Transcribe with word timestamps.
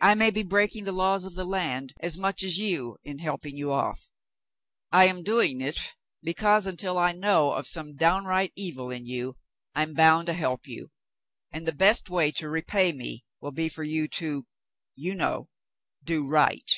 I 0.00 0.14
may 0.14 0.30
be 0.30 0.44
breaking 0.44 0.84
the 0.84 0.92
laws 0.92 1.24
of 1.24 1.34
the 1.34 1.44
land 1.44 1.94
as 1.98 2.16
much 2.16 2.44
as 2.44 2.58
you 2.58 2.98
in 3.02 3.18
helping 3.18 3.56
you 3.56 3.72
off. 3.72 4.08
I 4.92 5.06
am 5.06 5.24
doing 5.24 5.60
it 5.60 5.80
because, 6.22 6.64
until 6.64 6.96
I 6.96 7.10
know 7.10 7.54
of 7.54 7.66
some 7.66 7.96
downright 7.96 8.52
evil 8.54 8.92
in 8.92 9.04
you, 9.04 9.38
I'm 9.74 9.94
bound 9.94 10.26
to 10.26 10.34
help 10.34 10.68
you, 10.68 10.92
and 11.50 11.66
the 11.66 11.74
best 11.74 12.08
way 12.08 12.30
to 12.30 12.48
repay 12.48 12.92
me 12.92 13.24
will 13.40 13.50
be 13.50 13.68
for 13.68 13.82
you 13.82 14.06
to— 14.22 14.46
you 15.04 15.16
know— 15.16 15.48
do 16.04 16.24
right." 16.24 16.70